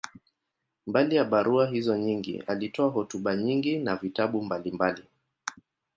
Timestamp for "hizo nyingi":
1.67-2.39